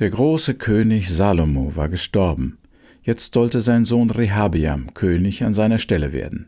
Der 0.00 0.10
große 0.10 0.54
König 0.54 1.08
Salomo 1.08 1.76
war 1.76 1.88
gestorben. 1.88 2.58
Jetzt 3.04 3.32
sollte 3.32 3.60
sein 3.60 3.84
Sohn 3.84 4.10
Rehabiam 4.10 4.92
König 4.92 5.44
an 5.44 5.54
seiner 5.54 5.78
Stelle 5.78 6.12
werden. 6.12 6.46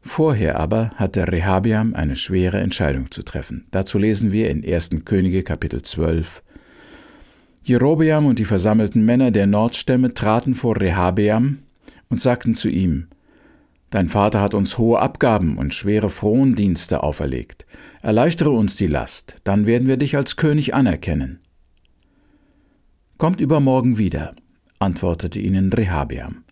Vorher 0.00 0.58
aber 0.58 0.92
hatte 0.94 1.30
Rehabiam 1.30 1.92
eine 1.92 2.16
schwere 2.16 2.60
Entscheidung 2.60 3.10
zu 3.10 3.22
treffen. 3.22 3.66
Dazu 3.72 3.98
lesen 3.98 4.32
wir 4.32 4.48
in 4.48 4.64
1. 4.64 4.90
Könige 5.04 5.42
Kapitel 5.42 5.82
12. 5.82 6.42
Jerobeam 7.62 8.24
und 8.24 8.38
die 8.38 8.46
versammelten 8.46 9.04
Männer 9.04 9.32
der 9.32 9.46
Nordstämme 9.46 10.14
traten 10.14 10.54
vor 10.54 10.80
Rehabeam 10.80 11.58
und 12.08 12.18
sagten 12.18 12.54
zu 12.54 12.70
ihm, 12.70 13.08
Dein 13.90 14.08
Vater 14.08 14.40
hat 14.40 14.54
uns 14.54 14.78
hohe 14.78 14.98
Abgaben 14.98 15.58
und 15.58 15.74
schwere 15.74 16.08
Frondienste 16.08 17.02
auferlegt. 17.02 17.66
Erleichtere 18.00 18.50
uns 18.50 18.76
die 18.76 18.86
Last, 18.86 19.36
dann 19.44 19.66
werden 19.66 19.88
wir 19.88 19.98
dich 19.98 20.16
als 20.16 20.36
König 20.36 20.74
anerkennen. 20.74 21.40
Kommt 23.18 23.40
übermorgen 23.40 23.98
wieder, 23.98 24.32
antwortete 24.78 25.40
ihnen 25.40 25.72
Rehabeam. 25.72 26.44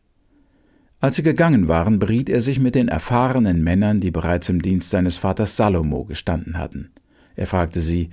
Als 0.98 1.14
sie 1.14 1.22
gegangen 1.22 1.68
waren, 1.68 2.00
beriet 2.00 2.28
er 2.28 2.40
sich 2.40 2.58
mit 2.58 2.74
den 2.74 2.88
erfahrenen 2.88 3.62
Männern, 3.62 4.00
die 4.00 4.10
bereits 4.10 4.48
im 4.48 4.60
Dienst 4.60 4.90
seines 4.90 5.16
Vaters 5.16 5.56
Salomo 5.56 6.04
gestanden 6.04 6.58
hatten. 6.58 6.90
Er 7.36 7.46
fragte 7.46 7.80
sie, 7.80 8.10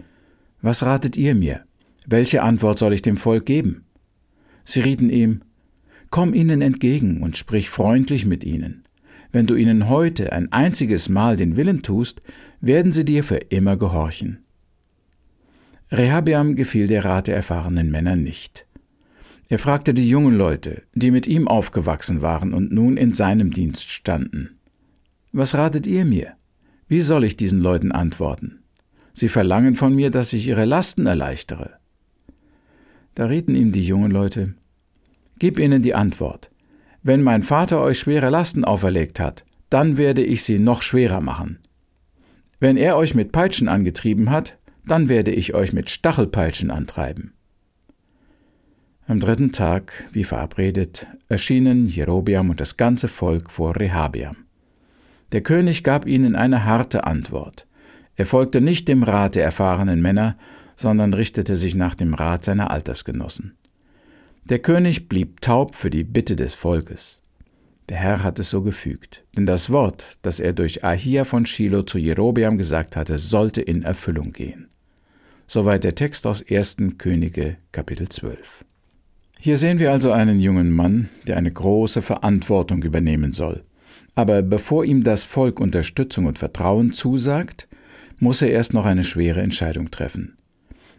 Was 0.62 0.84
ratet 0.84 1.18
ihr 1.18 1.34
mir? 1.34 1.64
Welche 2.06 2.44
Antwort 2.44 2.78
soll 2.78 2.94
ich 2.94 3.02
dem 3.02 3.18
Volk 3.18 3.48
geben? 3.48 3.86
Sie 4.64 4.82
rieten 4.82 5.10
ihm, 5.10 5.42
Komm 6.12 6.36
ihnen 6.36 6.62
entgegen 6.62 7.24
und 7.24 7.38
sprich 7.38 7.72
freundlich 7.72 8.28
mit 8.28 8.44
ihnen. 8.44 8.84
Wenn 9.32 9.48
du 9.48 9.56
ihnen 9.56 9.90
heute 9.90 10.32
ein 10.32 10.52
einziges 10.52 11.10
Mal 11.10 11.38
den 11.38 11.56
Willen 11.58 11.82
tust, 11.82 12.22
werden 12.62 12.92
sie 12.92 13.04
dir 13.04 13.24
für 13.24 13.38
immer 13.38 13.78
gehorchen. 13.78 14.46
Rehabeam 15.94 16.56
gefiel 16.56 16.88
der 16.88 17.06
Rat 17.06 17.28
der 17.28 17.36
erfahrenen 17.36 17.92
Männer 17.92 18.16
nicht. 18.16 18.66
Er 19.48 19.60
fragte 19.60 19.94
die 19.94 20.10
jungen 20.10 20.36
Leute, 20.36 20.82
die 20.96 21.12
mit 21.12 21.28
ihm 21.28 21.48
aufgewachsen 21.48 22.24
waren 22.24 22.56
und 22.56 22.72
nun 22.72 22.98
in 22.98 23.14
seinem 23.14 23.52
Dienst 23.52 23.92
standen. 23.92 24.58
Was 25.32 25.54
ratet 25.54 25.86
ihr 25.86 26.04
mir? 26.04 26.34
Wie 26.88 27.02
soll 27.02 27.24
ich 27.24 27.38
diesen 27.38 27.60
Leuten 27.60 27.92
antworten? 27.92 28.64
Sie 29.14 29.30
verlangen 29.30 29.76
von 29.76 29.96
mir, 29.96 30.10
dass 30.10 30.34
ich 30.34 30.48
ihre 30.48 30.66
Lasten 30.66 31.06
erleichtere. 31.06 31.78
Da 33.14 33.28
rieten 33.28 33.54
ihm 33.54 33.72
die 33.72 33.86
jungen 33.86 34.12
Leute, 34.12 34.56
Gib 35.38 35.60
ihnen 35.60 35.84
die 35.84 35.94
Antwort. 35.94 36.50
Wenn 37.04 37.22
mein 37.22 37.44
Vater 37.44 37.82
euch 37.82 38.00
schwere 38.00 38.32
Lasten 38.32 38.66
auferlegt 38.66 39.20
hat, 39.20 39.46
dann 39.70 39.98
werde 39.98 40.24
ich 40.24 40.44
sie 40.44 40.58
noch 40.58 40.82
schwerer 40.82 41.22
machen. 41.22 41.60
Wenn 42.60 42.78
er 42.78 42.98
euch 42.98 43.14
mit 43.14 43.32
Peitschen 43.32 43.68
angetrieben 43.68 44.32
hat, 44.32 44.58
dann 44.86 45.10
werde 45.10 45.32
ich 45.32 45.54
euch 45.54 45.74
mit 45.74 45.90
Stachelpeitschen 45.90 46.72
antreiben. 46.72 47.34
Am 49.06 49.20
dritten 49.20 49.52
Tag, 49.52 50.08
wie 50.12 50.24
verabredet, 50.24 51.08
erschienen 51.28 51.88
Jerobiam 51.88 52.50
und 52.50 52.62
das 52.62 52.78
ganze 52.78 53.08
Volk 53.08 53.52
vor 53.52 53.76
Rehabiam. 53.76 54.38
Der 55.34 55.42
König 55.42 55.84
gab 55.84 56.06
ihnen 56.06 56.36
eine 56.36 56.64
harte 56.64 57.06
Antwort. 57.06 57.68
Er 58.16 58.26
folgte 58.26 58.62
nicht 58.62 58.88
dem 58.88 59.04
Rat 59.04 59.36
der 59.36 59.44
erfahrenen 59.44 60.02
Männer, 60.02 60.38
sondern 60.76 61.14
richtete 61.14 61.56
sich 61.56 61.76
nach 61.76 61.96
dem 61.96 62.14
Rat 62.14 62.46
seiner 62.46 62.72
Altersgenossen. 62.72 63.58
Der 64.46 64.60
König 64.60 65.10
blieb 65.10 65.42
taub 65.42 65.76
für 65.76 65.90
die 65.90 66.04
Bitte 66.04 66.36
des 66.36 66.54
Volkes. 66.54 67.22
Der 67.90 67.98
Herr 67.98 68.24
hat 68.24 68.40
es 68.40 68.50
so 68.50 68.62
gefügt, 68.62 69.26
denn 69.36 69.46
das 69.46 69.70
Wort, 69.70 70.18
das 70.22 70.40
er 70.40 70.54
durch 70.54 70.84
Ahia 70.84 71.26
von 71.26 71.46
Shiloh 71.46 71.84
zu 71.84 71.98
Jerobeam 71.98 72.58
gesagt 72.58 72.96
hatte, 72.96 73.18
sollte 73.18 73.62
in 73.62 73.84
Erfüllung 73.84 74.32
gehen. 74.32 74.70
Soweit 75.48 75.84
der 75.84 75.96
Text 75.96 76.26
aus 76.26 76.44
1. 76.50 76.78
Könige 76.98 77.58
Kapitel 77.72 78.08
12. 78.08 78.64
Hier 79.40 79.58
sehen 79.58 79.78
wir 79.78 79.92
also 79.92 80.12
einen 80.12 80.40
jungen 80.40 80.72
Mann, 80.72 81.10
der 81.28 81.38
eine 81.38 81.52
große 81.52 82.02
Verantwortung 82.02 82.82
übernehmen 82.82 83.34
soll. 83.34 83.64
Aber 84.16 84.42
bevor 84.42 84.86
ihm 84.86 85.04
das 85.04 85.24
Volk 85.24 85.60
Unterstützung 85.60 86.26
und 86.26 86.40
Vertrauen 86.40 86.94
zusagt, 86.94 87.68
muss 88.20 88.42
er 88.42 88.52
erst 88.52 88.74
noch 88.74 88.86
eine 88.86 89.04
schwere 89.04 89.42
Entscheidung 89.42 89.92
treffen. 89.92 90.38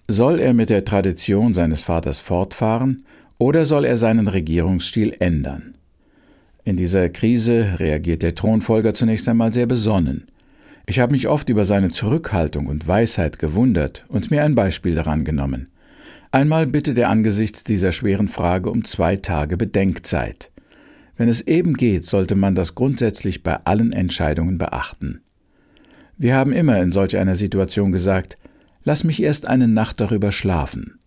Soll 0.09 0.39
er 0.41 0.53
mit 0.53 0.69
der 0.69 0.85
Tradition 0.85 1.55
seines 1.55 1.81
Vaters 1.81 2.19
fortfahren 2.19 3.05
oder 3.39 3.65
soll 3.65 3.87
er 3.87 3.97
seinen 3.97 4.29
Regierungsstil 4.29 5.17
ändern? 5.21 5.75
In 6.65 6.77
dieser 6.77 7.09
Krise 7.09 7.79
reagiert 7.79 8.23
der 8.23 8.35
Thronfolger 8.35 8.93
zunächst 8.93 9.27
einmal 9.29 9.55
sehr 9.55 9.67
besonnen. 9.67 10.29
Ich 10.87 11.00
habe 11.00 11.12
mich 11.12 11.28
oft 11.28 11.49
über 11.49 11.65
seine 11.65 11.89
Zurückhaltung 11.89 12.67
und 12.67 12.87
Weisheit 12.87 13.39
gewundert 13.39 14.05
und 14.09 14.31
mir 14.31 14.45
ein 14.45 14.55
Beispiel 14.55 14.95
daran 14.95 15.25
genommen. 15.25 15.69
Einmal 16.31 16.67
bittet 16.67 16.99
er 16.99 17.09
angesichts 17.09 17.65
dieser 17.65 17.93
schweren 17.93 18.28
Frage 18.28 18.71
um 18.71 18.84
zwei 18.84 19.17
Tage 19.17 19.56
Bedenkzeit. 19.56 20.50
Wenn 21.17 21.28
es 21.28 21.41
eben 21.43 21.75
geht, 21.75 22.05
sollte 22.05 22.34
man 22.34 22.55
das 22.55 22.75
grundsätzlich 22.75 23.43
bei 23.43 23.56
allen 23.65 23.93
Entscheidungen 23.93 24.59
beachten. 24.59 25.23
Wir 26.19 26.37
haben 26.37 26.53
immer 26.53 26.81
in 26.83 26.93
solch 26.93 27.17
einer 27.17 27.34
Situation 27.34 27.93
gesagt, 27.93 28.37
lass 28.83 29.05
mich 29.05 29.23
erst 29.23 29.47
eine 29.47 29.69
Nacht 29.69 30.00
darüber 30.00 30.33
schlafen. 30.33 30.99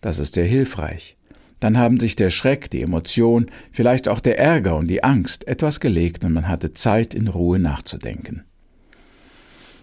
Das 0.00 0.18
ist 0.18 0.34
sehr 0.34 0.46
hilfreich. 0.46 1.16
Dann 1.58 1.78
haben 1.78 1.98
sich 1.98 2.14
der 2.14 2.30
Schreck, 2.30 2.70
die 2.70 2.82
Emotion, 2.82 3.46
vielleicht 3.72 4.06
auch 4.08 4.20
der 4.20 4.38
Ärger 4.38 4.76
und 4.76 4.88
die 4.88 5.02
Angst 5.02 5.48
etwas 5.48 5.80
gelegt 5.80 6.22
und 6.24 6.34
man 6.34 6.46
hatte 6.46 6.74
Zeit, 6.74 7.14
in 7.14 7.28
Ruhe 7.28 7.58
nachzudenken. 7.58 8.44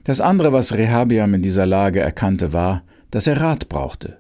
Das 0.04 0.20
andere, 0.20 0.52
was 0.52 0.74
Rehabiam 0.74 1.34
in 1.34 1.42
dieser 1.42 1.66
Lage 1.66 2.02
erkannte, 2.02 2.52
war, 2.52 2.84
dass 3.12 3.28
er 3.28 3.40
Rat 3.40 3.70
brauchte. 3.70 4.18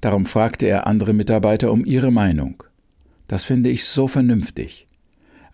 Darum 0.00 0.26
fragte 0.26 0.66
er 0.66 0.86
andere 0.86 1.14
Mitarbeiter 1.14 1.72
um 1.72 1.84
ihre 1.84 2.10
Meinung. 2.10 2.62
Das 3.28 3.44
finde 3.44 3.70
ich 3.70 3.84
so 3.84 4.08
vernünftig. 4.08 4.86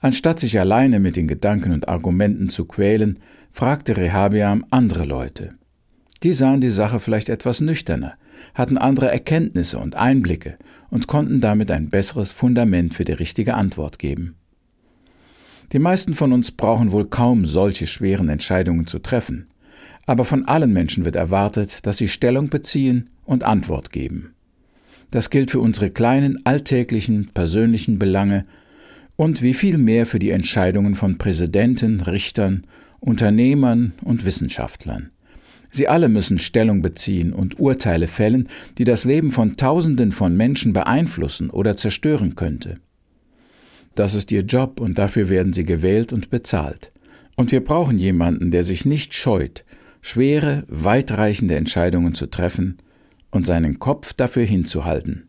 Anstatt 0.00 0.40
sich 0.40 0.58
alleine 0.58 0.98
mit 0.98 1.16
den 1.16 1.28
Gedanken 1.28 1.72
und 1.72 1.88
Argumenten 1.88 2.48
zu 2.48 2.64
quälen, 2.64 3.20
fragte 3.52 3.96
Rehabiam 3.96 4.64
andere 4.70 5.04
Leute. 5.04 5.54
Die 6.24 6.32
sahen 6.32 6.60
die 6.60 6.70
Sache 6.70 6.98
vielleicht 6.98 7.28
etwas 7.28 7.60
nüchterner, 7.60 8.14
hatten 8.54 8.78
andere 8.78 9.10
Erkenntnisse 9.10 9.78
und 9.78 9.94
Einblicke 9.94 10.56
und 10.90 11.06
konnten 11.06 11.40
damit 11.40 11.70
ein 11.70 11.88
besseres 11.88 12.32
Fundament 12.32 12.94
für 12.94 13.04
die 13.04 13.12
richtige 13.12 13.54
Antwort 13.54 13.98
geben. 14.00 14.34
Die 15.72 15.78
meisten 15.78 16.14
von 16.14 16.32
uns 16.32 16.50
brauchen 16.50 16.92
wohl 16.92 17.06
kaum 17.06 17.46
solche 17.46 17.86
schweren 17.86 18.28
Entscheidungen 18.28 18.86
zu 18.86 18.98
treffen, 18.98 19.46
aber 20.06 20.24
von 20.24 20.46
allen 20.46 20.72
Menschen 20.72 21.04
wird 21.04 21.16
erwartet, 21.16 21.86
dass 21.86 21.98
sie 21.98 22.08
Stellung 22.08 22.48
beziehen 22.48 23.10
und 23.24 23.44
Antwort 23.44 23.92
geben. 23.92 24.34
Das 25.10 25.30
gilt 25.30 25.50
für 25.50 25.60
unsere 25.60 25.90
kleinen 25.90 26.44
alltäglichen 26.46 27.30
persönlichen 27.34 27.98
Belange 27.98 28.44
und 29.16 29.42
wie 29.42 29.54
viel 29.54 29.78
mehr 29.78 30.06
für 30.06 30.18
die 30.18 30.30
Entscheidungen 30.30 30.94
von 30.94 31.18
Präsidenten, 31.18 32.00
Richtern, 32.00 32.66
Unternehmern 32.98 33.92
und 34.02 34.24
Wissenschaftlern. 34.24 35.10
Sie 35.70 35.88
alle 35.88 36.08
müssen 36.08 36.38
Stellung 36.38 36.82
beziehen 36.82 37.32
und 37.32 37.58
Urteile 37.58 38.06
fällen, 38.06 38.48
die 38.78 38.84
das 38.84 39.04
Leben 39.04 39.30
von 39.30 39.56
Tausenden 39.56 40.12
von 40.12 40.36
Menschen 40.36 40.72
beeinflussen 40.72 41.50
oder 41.50 41.76
zerstören 41.76 42.34
könnte. 42.34 42.74
Das 43.94 44.14
ist 44.14 44.32
ihr 44.32 44.42
Job 44.42 44.80
und 44.80 44.98
dafür 44.98 45.28
werden 45.28 45.52
sie 45.52 45.64
gewählt 45.64 46.12
und 46.12 46.30
bezahlt. 46.30 46.92
Und 47.36 47.52
wir 47.52 47.64
brauchen 47.64 47.98
jemanden, 47.98 48.50
der 48.50 48.64
sich 48.64 48.84
nicht 48.84 49.14
scheut, 49.14 49.64
schwere, 50.02 50.64
weitreichende 50.68 51.54
Entscheidungen 51.54 52.14
zu 52.14 52.26
treffen 52.26 52.78
und 53.30 53.46
seinen 53.46 53.78
Kopf 53.78 54.12
dafür 54.12 54.44
hinzuhalten. 54.44 55.28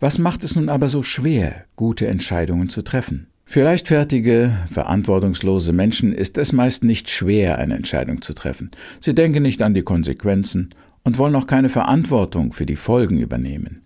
Was 0.00 0.18
macht 0.18 0.42
es 0.42 0.56
nun 0.56 0.68
aber 0.68 0.88
so 0.88 1.04
schwer, 1.04 1.64
gute 1.76 2.08
Entscheidungen 2.08 2.68
zu 2.68 2.82
treffen? 2.82 3.28
Für 3.44 3.62
leichtfertige, 3.62 4.56
verantwortungslose 4.70 5.72
Menschen 5.72 6.12
ist 6.12 6.36
es 6.36 6.52
meist 6.52 6.84
nicht 6.84 7.08
schwer, 7.08 7.58
eine 7.58 7.76
Entscheidung 7.76 8.20
zu 8.20 8.34
treffen. 8.34 8.70
Sie 9.00 9.14
denken 9.14 9.42
nicht 9.42 9.62
an 9.62 9.74
die 9.74 9.82
Konsequenzen 9.82 10.70
und 11.02 11.16
wollen 11.16 11.34
auch 11.34 11.46
keine 11.46 11.70
Verantwortung 11.70 12.52
für 12.52 12.66
die 12.66 12.76
Folgen 12.76 13.18
übernehmen. 13.18 13.82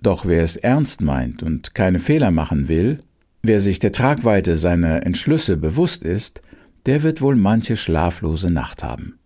Doch 0.00 0.26
wer 0.26 0.42
es 0.42 0.56
ernst 0.56 1.00
meint 1.00 1.42
und 1.42 1.74
keine 1.74 1.98
Fehler 1.98 2.30
machen 2.30 2.68
will, 2.68 3.00
wer 3.42 3.58
sich 3.58 3.78
der 3.78 3.90
Tragweite 3.90 4.56
seiner 4.56 5.04
Entschlüsse 5.04 5.56
bewusst 5.56 6.04
ist, 6.04 6.40
der 6.86 7.02
wird 7.02 7.20
wohl 7.20 7.36
manche 7.36 7.76
schlaflose 7.76 8.50
Nacht 8.50 8.82
haben. 8.82 9.18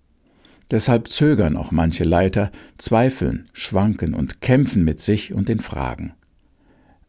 Deshalb 0.70 1.08
zögern 1.08 1.56
auch 1.56 1.70
manche 1.70 2.04
Leiter, 2.04 2.50
zweifeln, 2.76 3.48
schwanken 3.52 4.14
und 4.14 4.40
kämpfen 4.40 4.84
mit 4.84 5.00
sich 5.00 5.32
und 5.32 5.48
den 5.48 5.60
Fragen. 5.60 6.12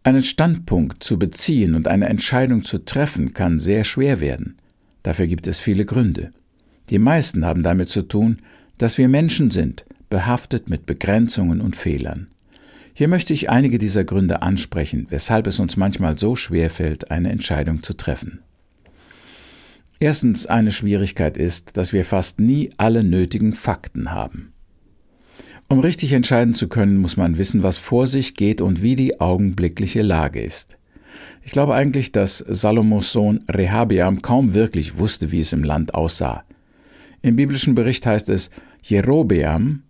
Einen 0.03 0.23
Standpunkt 0.23 1.03
zu 1.03 1.19
beziehen 1.19 1.75
und 1.75 1.87
eine 1.87 2.07
Entscheidung 2.07 2.63
zu 2.63 2.85
treffen 2.85 3.33
kann 3.33 3.59
sehr 3.59 3.83
schwer 3.83 4.21
werden. 4.21 4.55
Dafür 5.03 5.27
gibt 5.27 5.45
es 5.45 5.59
viele 5.59 5.85
Gründe. 5.85 6.31
Die 6.89 6.99
meisten 6.99 7.45
haben 7.45 7.63
damit 7.63 7.89
zu 7.89 8.01
tun, 8.03 8.37
dass 8.77 8.97
wir 8.97 9.09
Menschen 9.09 9.51
sind, 9.51 9.85
behaftet 10.09 10.69
mit 10.69 10.85
Begrenzungen 10.85 11.59
und 11.59 11.75
Fehlern. 11.75 12.27
Hier 12.93 13.09
möchte 13.09 13.33
ich 13.33 13.49
einige 13.49 13.77
dieser 13.77 14.05
Gründe 14.05 14.41
ansprechen, 14.41 15.07
weshalb 15.09 15.47
es 15.47 15.59
uns 15.59 15.77
manchmal 15.77 16.17
so 16.17 16.35
schwer 16.35 16.69
fällt, 16.69 17.11
eine 17.11 17.29
Entscheidung 17.29 17.83
zu 17.83 17.93
treffen. 17.93 18.39
Erstens 20.01 20.45
eine 20.45 20.71
Schwierigkeit 20.71 21.35
ist, 21.35 21.75
dass 21.75 21.91
wir 21.91 22.05
fast 22.05 22.39
nie 22.39 22.69
alle 22.77 23.03
nötigen 23.03 23.51
Fakten 23.51 24.11
haben. 24.11 24.53
Um 25.67 25.79
richtig 25.79 26.13
entscheiden 26.13 26.53
zu 26.53 26.69
können, 26.69 26.97
muss 26.97 27.17
man 27.17 27.37
wissen, 27.37 27.63
was 27.63 27.77
vor 27.77 28.07
sich 28.07 28.33
geht 28.33 28.61
und 28.61 28.81
wie 28.81 28.95
die 28.95 29.19
augenblickliche 29.19 30.01
Lage 30.01 30.41
ist. 30.41 30.77
Ich 31.43 31.51
glaube 31.51 31.75
eigentlich, 31.75 32.11
dass 32.11 32.37
Salomos 32.37 33.11
Sohn 33.11 33.43
Rehabiam 33.49 34.21
kaum 34.21 34.53
wirklich 34.53 34.97
wusste, 34.97 35.31
wie 35.31 35.41
es 35.41 35.53
im 35.53 35.63
Land 35.63 35.93
aussah. 35.93 36.43
Im 37.21 37.35
biblischen 37.35 37.75
Bericht 37.75 38.05
heißt 38.05 38.29
es, 38.29 38.51
Jerobeam, 38.81 39.83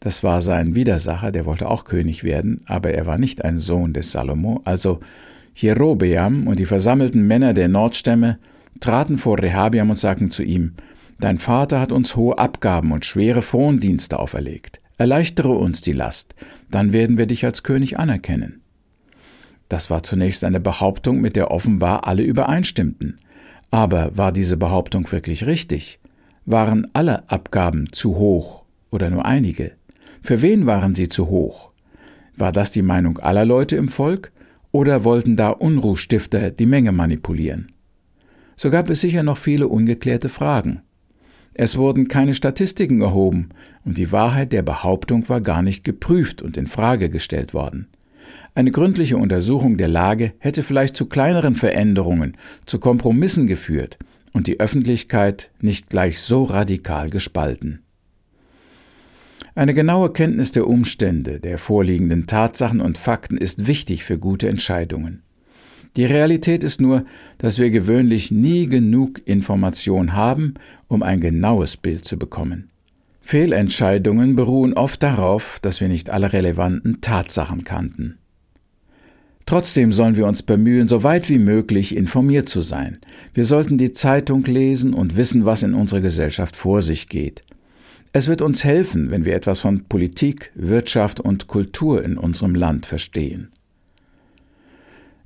das 0.00 0.24
war 0.24 0.40
sein 0.40 0.74
Widersacher, 0.74 1.30
der 1.30 1.46
wollte 1.46 1.68
auch 1.68 1.84
König 1.84 2.24
werden, 2.24 2.62
aber 2.66 2.90
er 2.90 3.06
war 3.06 3.16
nicht 3.16 3.44
ein 3.44 3.58
Sohn 3.60 3.92
des 3.92 4.10
Salomo, 4.10 4.60
also 4.64 5.00
Jerobeam 5.54 6.48
und 6.48 6.58
die 6.58 6.66
versammelten 6.66 7.26
Männer 7.26 7.54
der 7.54 7.68
Nordstämme 7.68 8.38
traten 8.80 9.18
vor 9.18 9.38
Rehabiam 9.38 9.90
und 9.90 9.98
sagten 9.98 10.30
zu 10.30 10.42
ihm, 10.42 10.74
Dein 11.18 11.38
Vater 11.38 11.80
hat 11.80 11.92
uns 11.92 12.14
hohe 12.14 12.38
Abgaben 12.38 12.92
und 12.92 13.06
schwere 13.06 13.40
Frondienste 13.40 14.18
auferlegt. 14.18 14.80
Erleichtere 14.98 15.52
uns 15.52 15.80
die 15.80 15.92
Last, 15.92 16.34
dann 16.70 16.92
werden 16.92 17.16
wir 17.16 17.26
dich 17.26 17.44
als 17.44 17.62
König 17.62 17.98
anerkennen. 17.98 18.62
Das 19.68 19.90
war 19.90 20.02
zunächst 20.02 20.44
eine 20.44 20.60
Behauptung, 20.60 21.20
mit 21.20 21.36
der 21.36 21.50
offenbar 21.50 22.06
alle 22.06 22.22
übereinstimmten. 22.22 23.16
Aber 23.70 24.16
war 24.16 24.32
diese 24.32 24.56
Behauptung 24.56 25.10
wirklich 25.10 25.46
richtig? 25.46 25.98
Waren 26.44 26.86
alle 26.92 27.28
Abgaben 27.28 27.92
zu 27.92 28.16
hoch 28.16 28.64
oder 28.90 29.10
nur 29.10 29.26
einige? 29.26 29.72
Für 30.22 30.40
wen 30.42 30.66
waren 30.66 30.94
sie 30.94 31.08
zu 31.08 31.28
hoch? 31.28 31.72
War 32.36 32.52
das 32.52 32.70
die 32.70 32.82
Meinung 32.82 33.18
aller 33.18 33.44
Leute 33.44 33.76
im 33.76 33.88
Volk 33.88 34.32
oder 34.70 35.04
wollten 35.04 35.36
da 35.36 35.50
Unruhstifter 35.50 36.50
die 36.50 36.66
Menge 36.66 36.92
manipulieren? 36.92 37.72
So 38.56 38.70
gab 38.70 38.88
es 38.90 39.02
sicher 39.02 39.22
noch 39.22 39.36
viele 39.36 39.68
ungeklärte 39.68 40.28
Fragen. 40.28 40.80
Es 41.52 41.76
wurden 41.76 42.08
keine 42.08 42.34
Statistiken 42.34 43.00
erhoben 43.00 43.50
und 43.84 43.96
die 43.96 44.12
Wahrheit 44.12 44.52
der 44.52 44.62
Behauptung 44.62 45.28
war 45.28 45.40
gar 45.40 45.62
nicht 45.62 45.84
geprüft 45.84 46.42
und 46.42 46.56
in 46.56 46.66
Frage 46.66 47.08
gestellt 47.08 47.54
worden. 47.54 47.88
Eine 48.54 48.72
gründliche 48.72 49.16
Untersuchung 49.16 49.76
der 49.76 49.88
Lage 49.88 50.32
hätte 50.38 50.62
vielleicht 50.62 50.96
zu 50.96 51.06
kleineren 51.06 51.54
Veränderungen, 51.54 52.36
zu 52.64 52.78
Kompromissen 52.78 53.46
geführt 53.46 53.98
und 54.32 54.46
die 54.46 54.60
Öffentlichkeit 54.60 55.50
nicht 55.60 55.88
gleich 55.88 56.20
so 56.20 56.44
radikal 56.44 57.10
gespalten. 57.10 57.80
Eine 59.54 59.72
genaue 59.72 60.12
Kenntnis 60.12 60.52
der 60.52 60.66
Umstände, 60.66 61.40
der 61.40 61.56
vorliegenden 61.56 62.26
Tatsachen 62.26 62.82
und 62.82 62.98
Fakten 62.98 63.38
ist 63.38 63.66
wichtig 63.66 64.04
für 64.04 64.18
gute 64.18 64.48
Entscheidungen. 64.48 65.22
Die 65.96 66.04
Realität 66.04 66.62
ist 66.62 66.80
nur, 66.80 67.04
dass 67.38 67.58
wir 67.58 67.70
gewöhnlich 67.70 68.30
nie 68.30 68.66
genug 68.66 69.22
Information 69.26 70.12
haben, 70.12 70.54
um 70.88 71.02
ein 71.02 71.20
genaues 71.20 71.78
Bild 71.78 72.04
zu 72.04 72.18
bekommen. 72.18 72.70
Fehlentscheidungen 73.22 74.36
beruhen 74.36 74.74
oft 74.74 75.02
darauf, 75.02 75.58
dass 75.60 75.80
wir 75.80 75.88
nicht 75.88 76.10
alle 76.10 76.32
relevanten 76.32 77.00
Tatsachen 77.00 77.64
kannten. 77.64 78.18
Trotzdem 79.46 79.92
sollen 79.92 80.16
wir 80.16 80.26
uns 80.26 80.42
bemühen, 80.42 80.88
so 80.88 81.02
weit 81.02 81.28
wie 81.28 81.38
möglich 81.38 81.96
informiert 81.96 82.48
zu 82.48 82.60
sein. 82.60 82.98
Wir 83.32 83.44
sollten 83.44 83.78
die 83.78 83.92
Zeitung 83.92 84.44
lesen 84.44 84.92
und 84.92 85.16
wissen, 85.16 85.44
was 85.44 85.62
in 85.62 85.74
unserer 85.74 86.00
Gesellschaft 86.00 86.56
vor 86.56 86.82
sich 86.82 87.08
geht. 87.08 87.42
Es 88.12 88.28
wird 88.28 88.42
uns 88.42 88.64
helfen, 88.64 89.10
wenn 89.10 89.24
wir 89.24 89.34
etwas 89.34 89.60
von 89.60 89.84
Politik, 89.84 90.50
Wirtschaft 90.54 91.20
und 91.20 91.46
Kultur 91.46 92.04
in 92.04 92.18
unserem 92.18 92.54
Land 92.54 92.86
verstehen. 92.86 93.48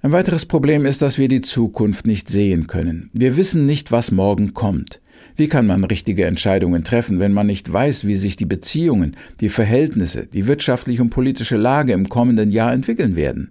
Ein 0.02 0.12
weiteres 0.12 0.46
Problem 0.46 0.86
ist, 0.86 1.02
dass 1.02 1.18
wir 1.18 1.28
die 1.28 1.42
Zukunft 1.42 2.06
nicht 2.06 2.30
sehen 2.30 2.66
können. 2.66 3.10
Wir 3.12 3.36
wissen 3.36 3.66
nicht, 3.66 3.92
was 3.92 4.10
morgen 4.10 4.54
kommt. 4.54 5.02
Wie 5.36 5.46
kann 5.46 5.66
man 5.66 5.84
richtige 5.84 6.24
Entscheidungen 6.24 6.84
treffen, 6.84 7.20
wenn 7.20 7.34
man 7.34 7.46
nicht 7.46 7.70
weiß, 7.70 8.06
wie 8.06 8.16
sich 8.16 8.34
die 8.34 8.46
Beziehungen, 8.46 9.14
die 9.40 9.50
Verhältnisse, 9.50 10.26
die 10.26 10.46
wirtschaftliche 10.46 11.02
und 11.02 11.10
politische 11.10 11.58
Lage 11.58 11.92
im 11.92 12.08
kommenden 12.08 12.50
Jahr 12.50 12.72
entwickeln 12.72 13.14
werden? 13.14 13.50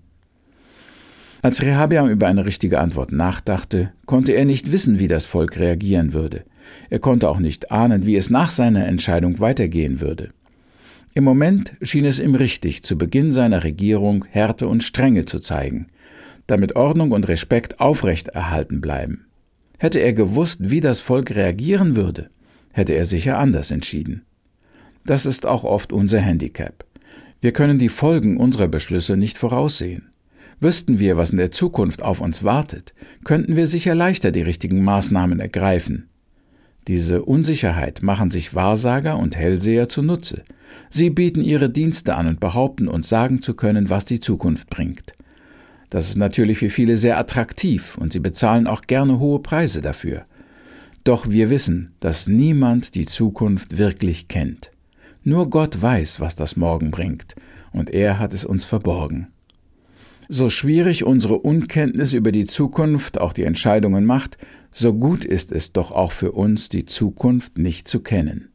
Als 1.44 1.62
Rehabiam 1.62 2.10
über 2.10 2.28
eine 2.28 2.46
richtige 2.46 2.80
Antwort 2.80 3.12
nachdachte, 3.12 3.92
konnte 4.08 4.32
er 4.32 4.46
nicht 4.46 4.72
wissen, 4.72 4.98
wie 4.98 5.08
das 5.08 5.26
Volk 5.26 5.60
reagieren 5.60 6.14
würde. 6.14 6.46
Er 6.90 7.00
konnte 7.00 7.30
auch 7.30 7.40
nicht 7.40 7.72
ahnen, 7.72 8.08
wie 8.08 8.16
es 8.16 8.32
nach 8.32 8.50
seiner 8.50 8.88
Entscheidung 8.88 9.40
weitergehen 9.40 10.02
würde. 10.02 10.30
Im 11.14 11.26
Moment 11.26 11.74
schien 11.84 12.06
es 12.06 12.20
ihm 12.20 12.34
richtig, 12.34 12.84
zu 12.84 12.98
Beginn 12.98 13.32
seiner 13.32 13.64
Regierung 13.64 14.26
Härte 14.32 14.68
und 14.68 14.84
Strenge 14.84 15.26
zu 15.26 15.38
zeigen– 15.38 15.86
damit 16.52 16.76
Ordnung 16.76 17.12
und 17.12 17.28
Respekt 17.28 17.80
aufrechterhalten 17.80 18.82
bleiben. 18.82 19.26
Hätte 19.78 20.00
er 20.00 20.14
gewusst, 20.14 20.70
wie 20.70 20.82
das 20.82 21.00
Volk 21.00 21.36
reagieren 21.36 21.96
würde, 21.96 22.30
hätte 22.74 22.94
er 22.94 23.06
sicher 23.06 23.38
anders 23.38 23.72
entschieden. 23.72 24.24
Das 25.06 25.26
ist 25.26 25.46
auch 25.46 25.64
oft 25.64 25.94
unser 25.94 26.20
Handicap. 26.20 26.86
Wir 27.42 27.54
können 27.54 27.80
die 27.80 27.90
Folgen 27.90 28.38
unserer 28.38 28.68
Beschlüsse 28.68 29.16
nicht 29.16 29.38
voraussehen. 29.38 30.10
Wüssten 30.60 31.00
wir, 31.00 31.16
was 31.16 31.32
in 31.32 31.38
der 31.38 31.52
Zukunft 31.52 32.02
auf 32.02 32.20
uns 32.20 32.44
wartet, 32.44 32.94
könnten 33.24 33.56
wir 33.56 33.66
sicher 33.66 33.96
leichter 33.96 34.32
die 34.32 34.42
richtigen 34.42 34.84
Maßnahmen 34.84 35.40
ergreifen. 35.40 36.08
Diese 36.88 37.24
Unsicherheit 37.24 38.02
machen 38.02 38.30
sich 38.30 38.56
Wahrsager 38.56 39.18
und 39.18 39.38
Hellseher 39.38 39.88
zunutze. 39.88 40.44
Sie 40.90 41.10
bieten 41.10 41.42
ihre 41.42 41.70
Dienste 41.70 42.16
an 42.16 42.28
und 42.28 42.40
behaupten 42.40 42.88
uns 42.88 43.08
sagen 43.08 43.42
zu 43.42 43.54
können, 43.54 43.90
was 43.90 44.06
die 44.06 44.20
Zukunft 44.20 44.70
bringt. 44.70 45.14
Das 45.90 46.08
ist 46.08 46.18
natürlich 46.18 46.60
für 46.60 46.70
viele 46.70 46.98
sehr 46.98 47.18
attraktiv 47.18 47.98
und 47.98 48.14
sie 48.14 48.20
bezahlen 48.20 48.68
auch 48.68 48.82
gerne 48.82 49.20
hohe 49.20 49.40
Preise 49.40 49.82
dafür. 49.82 50.26
Doch 51.04 51.30
wir 51.30 51.50
wissen, 51.50 51.94
dass 52.00 52.28
niemand 52.28 52.96
die 52.96 53.06
Zukunft 53.06 53.78
wirklich 53.78 54.28
kennt. 54.28 54.72
Nur 55.24 55.50
Gott 55.50 55.82
weiß, 55.82 56.20
was 56.20 56.36
das 56.36 56.56
Morgen 56.56 56.92
bringt, 56.92 57.36
und 57.72 57.90
er 57.90 58.20
hat 58.20 58.34
es 58.34 58.46
uns 58.46 58.66
verborgen. 58.66 59.28
So 60.28 60.50
schwierig 60.52 61.04
unsere 61.04 61.40
Unkenntnis 61.40 62.14
über 62.14 62.32
die 62.32 62.46
Zukunft 62.46 63.20
auch 63.20 63.34
die 63.34 63.44
Entscheidungen 63.44 64.06
macht, 64.06 64.38
so 64.72 64.94
gut 64.94 65.26
ist 65.26 65.52
es 65.52 65.74
doch 65.74 65.92
auch 65.92 66.12
für 66.12 66.34
uns, 66.34 66.70
die 66.70 66.86
Zukunft 66.86 67.58
nicht 67.58 67.88
zu 67.88 68.02
kennen. 68.02 68.50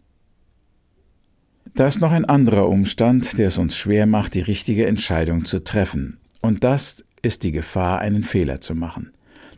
Da 1.75 1.89
ist 1.89 2.01
noch 2.01 2.13
ein 2.13 2.25
anderer 2.25 2.69
Umstand, 2.69 3.37
der 3.39 3.49
es 3.49 3.59
uns 3.59 3.77
schwer 3.77 4.07
macht, 4.07 4.35
die 4.35 4.41
richtige 4.41 4.87
Entscheidung 4.87 5.45
zu 5.45 5.65
treffen, 5.65 6.19
und 6.41 6.63
das 6.63 7.04
ist 7.25 7.43
die 7.43 7.53
Gefahr, 7.53 8.01
einen 8.01 8.23
Fehler 8.23 8.61
zu 8.61 8.75
machen. 8.75 9.11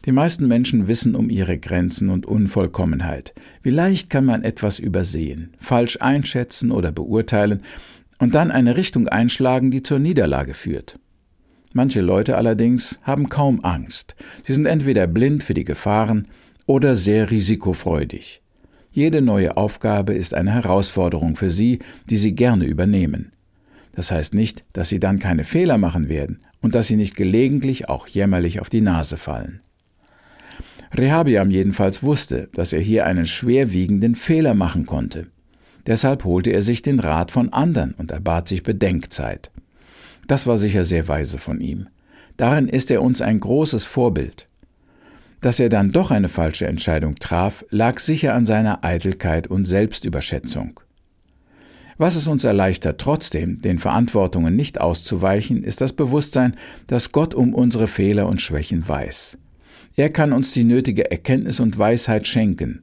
Die 0.04 0.12
meisten 0.12 0.46
Menschen 0.46 0.86
wissen 0.86 1.16
um 1.16 1.30
ihre 1.30 1.58
Grenzen 1.58 2.10
und 2.10 2.26
Unvollkommenheit. 2.26 3.34
Wie 3.62 3.70
leicht 3.70 4.08
kann 4.08 4.24
man 4.24 4.44
etwas 4.44 4.78
übersehen, 4.78 5.52
falsch 5.58 5.98
einschätzen 6.00 6.70
oder 6.70 6.92
beurteilen 6.92 7.62
und 8.20 8.34
dann 8.34 8.52
eine 8.52 8.76
Richtung 8.76 9.08
einschlagen, 9.08 9.70
die 9.70 9.82
zur 9.82 9.98
Niederlage 9.98 10.54
führt. 10.54 10.98
Manche 11.72 12.00
Leute 12.00 12.36
allerdings 12.36 13.00
haben 13.02 13.28
kaum 13.28 13.64
Angst. 13.64 14.14
Sie 14.44 14.54
sind 14.54 14.66
entweder 14.66 15.06
blind 15.08 15.42
für 15.42 15.54
die 15.54 15.64
Gefahren 15.64 16.28
oder 16.66 16.96
sehr 16.96 17.30
risikofreudig. 17.30 18.42
Jede 18.92 19.20
neue 19.20 19.56
Aufgabe 19.56 20.14
ist 20.14 20.32
eine 20.32 20.52
Herausforderung 20.52 21.36
für 21.36 21.50
sie, 21.50 21.80
die 22.08 22.16
sie 22.16 22.34
gerne 22.34 22.64
übernehmen. 22.64 23.32
Das 23.96 24.12
heißt 24.12 24.34
nicht, 24.34 24.62
dass 24.74 24.90
sie 24.90 25.00
dann 25.00 25.18
keine 25.18 25.42
Fehler 25.42 25.78
machen 25.78 26.10
werden 26.10 26.40
und 26.60 26.74
dass 26.74 26.86
sie 26.86 26.96
nicht 26.96 27.16
gelegentlich 27.16 27.88
auch 27.88 28.06
jämmerlich 28.06 28.60
auf 28.60 28.68
die 28.68 28.82
Nase 28.82 29.16
fallen. 29.16 29.62
Rehabiam 30.92 31.50
jedenfalls 31.50 32.02
wusste, 32.02 32.48
dass 32.52 32.74
er 32.74 32.80
hier 32.80 33.06
einen 33.06 33.26
schwerwiegenden 33.26 34.14
Fehler 34.14 34.54
machen 34.54 34.84
konnte. 34.84 35.28
Deshalb 35.86 36.24
holte 36.24 36.50
er 36.50 36.62
sich 36.62 36.82
den 36.82 37.00
Rat 37.00 37.30
von 37.30 37.52
anderen 37.52 37.94
und 37.94 38.10
erbat 38.10 38.48
sich 38.48 38.62
Bedenkzeit. 38.62 39.50
Das 40.26 40.46
war 40.46 40.58
sicher 40.58 40.84
sehr 40.84 41.08
weise 41.08 41.38
von 41.38 41.60
ihm. 41.60 41.88
Darin 42.36 42.68
ist 42.68 42.90
er 42.90 43.00
uns 43.00 43.22
ein 43.22 43.40
großes 43.40 43.84
Vorbild. 43.84 44.46
Dass 45.40 45.58
er 45.58 45.70
dann 45.70 45.90
doch 45.90 46.10
eine 46.10 46.28
falsche 46.28 46.66
Entscheidung 46.66 47.14
traf, 47.14 47.64
lag 47.70 47.98
sicher 47.98 48.34
an 48.34 48.44
seiner 48.44 48.84
Eitelkeit 48.84 49.46
und 49.46 49.64
Selbstüberschätzung. 49.64 50.80
Was 51.98 52.14
es 52.14 52.28
uns 52.28 52.44
erleichtert, 52.44 53.00
trotzdem 53.00 53.58
den 53.58 53.78
Verantwortungen 53.78 54.54
nicht 54.54 54.80
auszuweichen, 54.80 55.64
ist 55.64 55.80
das 55.80 55.94
Bewusstsein, 55.94 56.56
dass 56.86 57.12
Gott 57.12 57.34
um 57.34 57.54
unsere 57.54 57.86
Fehler 57.86 58.26
und 58.28 58.42
Schwächen 58.42 58.86
weiß. 58.86 59.38
Er 59.96 60.10
kann 60.10 60.32
uns 60.32 60.52
die 60.52 60.64
nötige 60.64 61.10
Erkenntnis 61.10 61.58
und 61.58 61.78
Weisheit 61.78 62.26
schenken. 62.26 62.82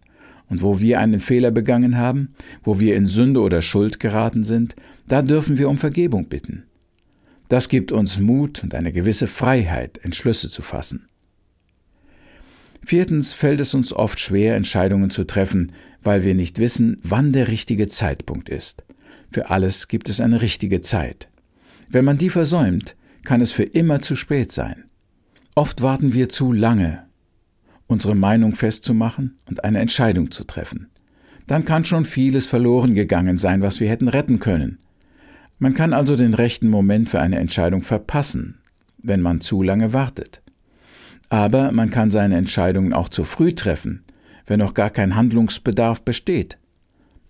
Und 0.50 0.62
wo 0.62 0.80
wir 0.80 1.00
einen 1.00 1.20
Fehler 1.20 1.52
begangen 1.52 1.98
haben, 1.98 2.34
wo 2.64 2.80
wir 2.80 2.96
in 2.96 3.06
Sünde 3.06 3.42
oder 3.42 3.62
Schuld 3.62 4.00
geraten 4.00 4.44
sind, 4.44 4.76
da 5.08 5.22
dürfen 5.22 5.58
wir 5.58 5.70
um 5.70 5.78
Vergebung 5.78 6.28
bitten. 6.28 6.64
Das 7.50 7.70
gibt 7.70 7.92
uns 7.92 8.20
Mut 8.20 8.64
und 8.64 8.74
eine 8.74 8.92
gewisse 8.92 9.28
Freiheit, 9.28 10.00
Entschlüsse 10.04 10.50
zu 10.50 10.64
fassen. 10.64 11.06
Viertens 12.84 13.34
fällt 13.34 13.62
es 13.62 13.74
uns 13.74 13.94
oft 13.94 14.20
schwer, 14.20 14.56
Entscheidungen 14.56 15.10
zu 15.10 15.24
treffen, 15.24 15.72
weil 16.02 16.24
wir 16.24 16.34
nicht 16.34 16.60
wissen, 16.60 17.00
wann 17.04 17.32
der 17.32 17.48
richtige 17.48 17.88
Zeitpunkt 17.88 18.50
ist. 18.50 18.84
Für 19.34 19.50
alles 19.50 19.88
gibt 19.88 20.10
es 20.10 20.22
eine 20.22 20.44
richtige 20.44 20.82
Zeit. 20.82 21.28
Wenn 21.90 22.06
man 22.06 22.20
die 22.20 22.30
versäumt, 22.30 22.96
kann 23.24 23.42
es 23.42 23.52
für 23.52 23.64
immer 23.64 24.00
zu 24.00 24.16
spät 24.16 24.52
sein. 24.52 24.84
Oft 25.56 25.82
warten 25.82 26.14
wir 26.14 26.30
zu 26.30 26.52
lange, 26.52 27.08
unsere 27.88 28.14
Meinung 28.14 28.54
festzumachen 28.54 29.40
und 29.50 29.64
eine 29.64 29.80
Entscheidung 29.80 30.30
zu 30.30 30.44
treffen. 30.44 30.92
Dann 31.48 31.66
kann 31.66 31.84
schon 31.84 32.06
vieles 32.06 32.46
verloren 32.46 32.94
gegangen 32.94 33.38
sein, 33.38 33.62
was 33.62 33.80
wir 33.80 33.90
hätten 33.90 34.08
retten 34.08 34.40
können. 34.40 34.78
Man 35.58 35.74
kann 35.74 35.94
also 35.94 36.16
den 36.16 36.36
rechten 36.36 36.70
Moment 36.70 37.10
für 37.10 37.20
eine 37.20 37.40
Entscheidung 37.40 37.82
verpassen, 37.82 38.60
wenn 39.00 39.22
man 39.22 39.42
zu 39.42 39.64
lange 39.64 39.94
wartet. 39.94 40.44
Aber 41.30 41.72
man 41.72 41.90
kann 41.90 42.12
seine 42.12 42.38
Entscheidungen 42.38 42.94
auch 42.94 43.10
zu 43.10 43.24
früh 43.24 43.54
treffen, 43.54 44.04
wenn 44.46 44.60
noch 44.60 44.76
gar 44.76 44.92
kein 44.92 45.16
Handlungsbedarf 45.16 46.02
besteht. 46.02 46.60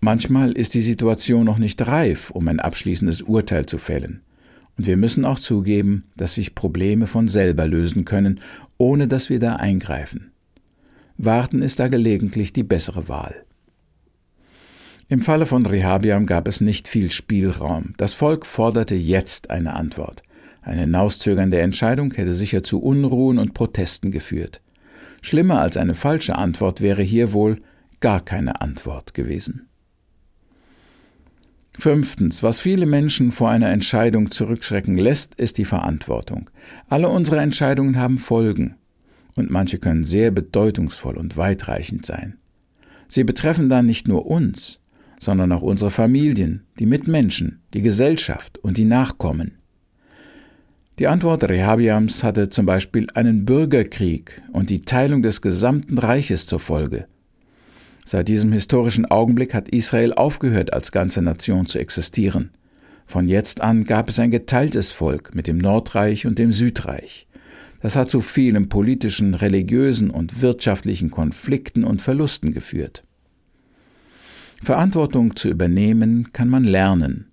Manchmal 0.04 0.52
ist 0.52 0.74
die 0.74 0.82
Situation 0.82 1.46
noch 1.46 1.56
nicht 1.56 1.86
reif, 1.86 2.28
um 2.28 2.46
ein 2.48 2.60
abschließendes 2.60 3.22
Urteil 3.22 3.64
zu 3.64 3.78
fällen. 3.78 4.20
Und 4.76 4.86
wir 4.86 4.98
müssen 4.98 5.24
auch 5.24 5.38
zugeben, 5.38 6.04
dass 6.14 6.34
sich 6.34 6.54
Probleme 6.54 7.06
von 7.06 7.26
selber 7.26 7.66
lösen 7.66 8.04
können, 8.04 8.40
ohne 8.76 9.08
dass 9.08 9.30
wir 9.30 9.40
da 9.40 9.56
eingreifen. 9.56 10.30
Warten 11.16 11.62
ist 11.62 11.80
da 11.80 11.88
gelegentlich 11.88 12.52
die 12.52 12.64
bessere 12.64 13.08
Wahl. 13.08 13.46
Im 15.08 15.22
Falle 15.22 15.46
von 15.46 15.64
Rehabiam 15.64 16.26
gab 16.26 16.48
es 16.48 16.60
nicht 16.60 16.86
viel 16.86 17.10
Spielraum. 17.10 17.94
Das 17.96 18.12
Volk 18.12 18.44
forderte 18.44 18.96
jetzt 18.96 19.48
eine 19.48 19.72
Antwort. 19.72 20.22
Eine 20.60 20.82
hinauszögernde 20.82 21.62
Entscheidung 21.62 22.12
hätte 22.12 22.34
sicher 22.34 22.62
zu 22.62 22.78
Unruhen 22.78 23.38
und 23.38 23.54
Protesten 23.54 24.10
geführt. 24.10 24.60
Schlimmer 25.22 25.60
als 25.60 25.78
eine 25.78 25.94
falsche 25.94 26.36
Antwort 26.36 26.82
wäre 26.82 27.02
hier 27.02 27.32
wohl 27.32 27.62
gar 28.00 28.22
keine 28.22 28.60
Antwort 28.60 29.14
gewesen. 29.14 29.66
Fünftens, 31.78 32.42
was 32.42 32.60
viele 32.60 32.86
Menschen 32.86 33.32
vor 33.32 33.50
einer 33.50 33.70
Entscheidung 33.70 34.30
zurückschrecken 34.30 34.96
lässt, 34.96 35.34
ist 35.34 35.58
die 35.58 35.64
Verantwortung. 35.64 36.50
Alle 36.88 37.08
unsere 37.08 37.40
Entscheidungen 37.40 37.98
haben 37.98 38.18
Folgen, 38.18 38.76
und 39.36 39.50
manche 39.50 39.78
können 39.78 40.04
sehr 40.04 40.30
bedeutungsvoll 40.30 41.16
und 41.16 41.36
weitreichend 41.36 42.06
sein. 42.06 42.38
Sie 43.08 43.24
betreffen 43.24 43.68
dann 43.68 43.86
nicht 43.86 44.08
nur 44.08 44.26
uns, 44.26 44.80
sondern 45.20 45.52
auch 45.52 45.62
unsere 45.62 45.90
Familien, 45.90 46.64
die 46.78 46.86
Mitmenschen, 46.86 47.60
die 47.74 47.82
Gesellschaft 47.82 48.58
und 48.58 48.78
die 48.78 48.84
Nachkommen. 48.84 49.58
Die 51.00 51.08
Antwort 51.08 51.42
Rehabiams 51.42 52.22
hatte 52.22 52.50
zum 52.50 52.66
Beispiel 52.66 53.08
einen 53.14 53.44
Bürgerkrieg 53.44 54.42
und 54.52 54.70
die 54.70 54.82
Teilung 54.82 55.22
des 55.22 55.42
gesamten 55.42 55.98
Reiches 55.98 56.46
zur 56.46 56.60
Folge. 56.60 57.08
Seit 58.04 58.28
diesem 58.28 58.52
historischen 58.52 59.06
Augenblick 59.06 59.54
hat 59.54 59.70
Israel 59.70 60.12
aufgehört, 60.12 60.72
als 60.72 60.92
ganze 60.92 61.22
Nation 61.22 61.66
zu 61.66 61.78
existieren. 61.78 62.50
Von 63.06 63.28
jetzt 63.28 63.60
an 63.60 63.84
gab 63.84 64.08
es 64.08 64.18
ein 64.18 64.30
geteiltes 64.30 64.92
Volk 64.92 65.34
mit 65.34 65.48
dem 65.48 65.58
Nordreich 65.58 66.26
und 66.26 66.38
dem 66.38 66.52
Südreich. 66.52 67.26
Das 67.80 67.96
hat 67.96 68.08
zu 68.08 68.20
vielen 68.20 68.68
politischen, 68.68 69.34
religiösen 69.34 70.10
und 70.10 70.40
wirtschaftlichen 70.40 71.10
Konflikten 71.10 71.84
und 71.84 72.00
Verlusten 72.00 72.52
geführt. 72.52 73.04
Verantwortung 74.62 75.36
zu 75.36 75.48
übernehmen 75.48 76.32
kann 76.32 76.48
man 76.48 76.64
lernen. 76.64 77.30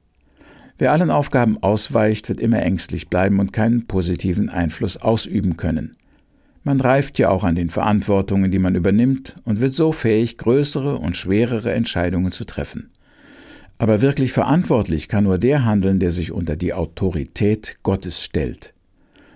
Wer 0.78 0.92
allen 0.92 1.12
Aufgaben 1.12 1.62
ausweicht, 1.62 2.28
wird 2.28 2.40
immer 2.40 2.62
ängstlich 2.62 3.08
bleiben 3.08 3.40
und 3.40 3.54
keinen 3.54 3.88
positiven 3.88 4.50
Einfluss 4.50 4.98
ausüben 4.98 5.56
können. 5.56 5.96
Man 6.64 6.80
reift 6.80 7.18
ja 7.18 7.30
auch 7.30 7.44
an 7.44 7.56
den 7.56 7.72
Verantwortungen, 7.72 8.52
die 8.52 8.60
man 8.60 8.76
übernimmt, 8.76 9.36
und 9.46 9.60
wird 9.62 9.74
so 9.74 9.92
fähig, 9.92 10.38
größere 10.38 10.98
und 10.98 11.18
schwerere 11.18 11.74
Entscheidungen 11.74 12.32
zu 12.32 12.46
treffen. 12.46 12.92
Aber 13.80 14.02
wirklich 14.02 14.32
verantwortlich 14.32 15.08
kann 15.08 15.24
nur 15.24 15.40
der 15.40 15.66
handeln, 15.66 16.00
der 16.00 16.12
sich 16.12 16.32
unter 16.32 16.56
die 16.56 16.76
Autorität 16.76 17.78
Gottes 17.82 18.24
stellt. 18.24 18.76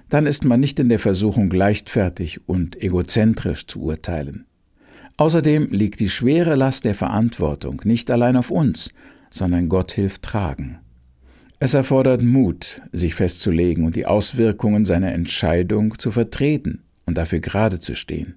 Dann 0.10 0.28
ist 0.28 0.46
man 0.46 0.60
nicht 0.60 0.80
in 0.80 0.88
der 0.88 1.00
Versuchung, 1.00 1.50
leichtfertig 1.50 2.48
und 2.48 2.80
egozentrisch 2.80 3.66
zu 3.66 3.82
urteilen. 3.82 4.46
Außerdem 5.18 5.70
liegt 5.72 6.02
die 6.02 6.10
schwere 6.10 6.54
Last 6.54 6.86
der 6.86 6.94
Verantwortung 6.94 7.82
nicht 7.86 8.12
allein 8.12 8.36
auf 8.36 8.52
uns, 8.52 8.92
sondern 9.32 9.68
Gott 9.68 9.94
hilft 9.94 10.22
tragen. 10.22 10.78
Es 11.58 11.74
erfordert 11.74 12.22
Mut, 12.22 12.82
sich 12.92 13.16
festzulegen 13.16 13.84
und 13.84 13.96
die 13.96 14.06
Auswirkungen 14.06 14.86
seiner 14.86 15.14
Entscheidung 15.14 15.98
zu 15.98 16.12
vertreten 16.12 16.85
und 17.06 17.18
dafür 17.18 17.40
gerade 17.40 17.80
zu 17.80 17.96
stehen. 17.96 18.36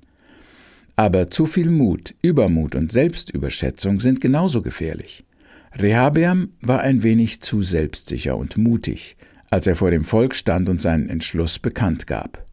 Aber 0.96 1.30
zu 1.30 1.46
viel 1.46 1.70
Mut, 1.70 2.14
Übermut 2.22 2.74
und 2.74 2.90
Selbstüberschätzung 2.90 4.00
sind 4.00 4.20
genauso 4.20 4.62
gefährlich. 4.62 5.24
Rehabeam 5.72 6.50
war 6.60 6.80
ein 6.80 7.02
wenig 7.02 7.40
zu 7.40 7.62
selbstsicher 7.62 8.36
und 8.36 8.56
mutig, 8.56 9.16
als 9.50 9.66
er 9.66 9.76
vor 9.76 9.90
dem 9.90 10.04
Volk 10.04 10.34
stand 10.34 10.68
und 10.68 10.82
seinen 10.82 11.08
Entschluss 11.08 11.58
bekannt 11.58 12.06
gab. 12.06 12.44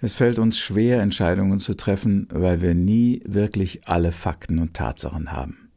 Es 0.00 0.14
fällt 0.14 0.38
uns 0.38 0.58
schwer, 0.58 1.00
Entscheidungen 1.00 1.60
zu 1.60 1.74
treffen, 1.74 2.28
weil 2.30 2.60
wir 2.60 2.74
nie 2.74 3.22
wirklich 3.24 3.88
alle 3.88 4.12
Fakten 4.12 4.58
und 4.58 4.74
Tatsachen 4.74 5.32
haben. 5.32 5.70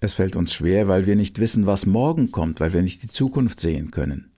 Es 0.00 0.12
fällt 0.12 0.36
uns 0.36 0.52
schwer, 0.52 0.88
weil 0.88 1.06
wir 1.06 1.16
nicht 1.16 1.38
wissen, 1.38 1.66
was 1.66 1.86
morgen 1.86 2.32
kommt, 2.32 2.60
weil 2.60 2.72
wir 2.72 2.82
nicht 2.82 3.02
die 3.02 3.08
Zukunft 3.08 3.60
sehen 3.60 3.92
können. 3.92 4.30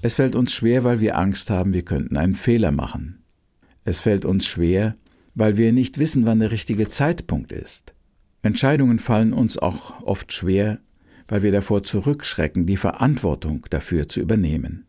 Es 0.00 0.14
fällt 0.14 0.36
uns 0.36 0.52
schwer, 0.52 0.84
weil 0.84 1.00
wir 1.00 1.18
Angst 1.18 1.50
haben, 1.50 1.72
wir 1.72 1.82
könnten 1.82 2.16
einen 2.16 2.36
Fehler 2.36 2.70
machen. 2.70 3.24
Es 3.84 3.98
fällt 3.98 4.24
uns 4.24 4.46
schwer, 4.46 4.94
weil 5.34 5.56
wir 5.56 5.72
nicht 5.72 5.98
wissen, 5.98 6.24
wann 6.24 6.38
der 6.38 6.52
richtige 6.52 6.86
Zeitpunkt 6.86 7.50
ist. 7.50 7.94
Entscheidungen 8.42 9.00
fallen 9.00 9.32
uns 9.32 9.58
auch 9.58 10.02
oft 10.02 10.32
schwer, 10.32 10.78
weil 11.26 11.42
wir 11.42 11.50
davor 11.50 11.82
zurückschrecken, 11.82 12.64
die 12.64 12.76
Verantwortung 12.76 13.66
dafür 13.70 14.08
zu 14.08 14.20
übernehmen. 14.20 14.86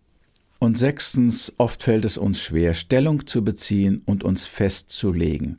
Und 0.59 0.77
sechstens, 0.77 1.53
oft 1.57 1.83
fällt 1.83 2.05
es 2.05 2.17
uns 2.17 2.41
schwer, 2.41 2.73
Stellung 2.73 3.25
zu 3.25 3.43
beziehen 3.43 4.01
und 4.05 4.23
uns 4.23 4.45
festzulegen. 4.45 5.57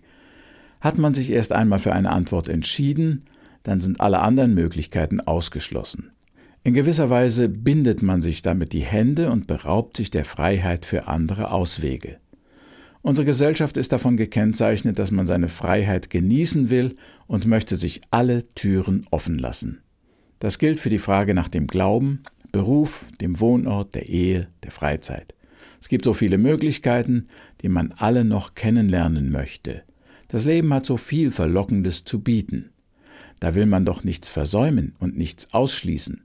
Hat 0.80 0.96
man 0.96 1.14
sich 1.14 1.30
erst 1.30 1.52
einmal 1.52 1.78
für 1.78 1.92
eine 1.92 2.10
Antwort 2.10 2.48
entschieden, 2.48 3.24
dann 3.62 3.80
sind 3.80 4.00
alle 4.00 4.20
anderen 4.20 4.54
Möglichkeiten 4.54 5.20
ausgeschlossen. 5.20 6.12
In 6.62 6.74
gewisser 6.74 7.08
Weise 7.08 7.48
bindet 7.48 8.02
man 8.02 8.20
sich 8.20 8.42
damit 8.42 8.74
die 8.74 8.84
Hände 8.84 9.30
und 9.30 9.46
beraubt 9.46 9.96
sich 9.96 10.10
der 10.10 10.26
Freiheit 10.26 10.84
für 10.84 11.08
andere 11.08 11.52
Auswege. 11.52 12.18
Unsere 13.00 13.24
Gesellschaft 13.24 13.78
ist 13.78 13.92
davon 13.92 14.18
gekennzeichnet, 14.18 14.98
dass 14.98 15.10
man 15.10 15.26
seine 15.26 15.48
Freiheit 15.48 16.10
genießen 16.10 16.68
will 16.68 16.96
und 17.26 17.46
möchte 17.46 17.76
sich 17.76 18.02
alle 18.10 18.44
Türen 18.54 19.06
offen 19.10 19.38
lassen. 19.38 19.80
Das 20.38 20.58
gilt 20.58 20.80
für 20.80 20.90
die 20.90 20.98
Frage 20.98 21.32
nach 21.32 21.48
dem 21.48 21.66
Glauben, 21.66 22.22
Beruf, 22.52 23.06
dem 23.22 23.40
Wohnort, 23.40 23.94
der 23.94 24.10
Ehe, 24.10 24.48
der 24.62 24.70
Freizeit. 24.70 25.34
Es 25.80 25.88
gibt 25.88 26.04
so 26.04 26.12
viele 26.12 26.36
Möglichkeiten, 26.36 27.28
die 27.62 27.70
man 27.70 27.92
alle 27.96 28.24
noch 28.24 28.54
kennenlernen 28.54 29.30
möchte. 29.30 29.82
Das 30.28 30.44
Leben 30.44 30.74
hat 30.74 30.84
so 30.84 30.98
viel 30.98 31.30
Verlockendes 31.30 32.04
zu 32.04 32.20
bieten. 32.20 32.70
Da 33.38 33.54
will 33.54 33.64
man 33.64 33.86
doch 33.86 34.04
nichts 34.04 34.28
versäumen 34.28 34.94
und 34.98 35.16
nichts 35.16 35.54
ausschließen. 35.54 36.22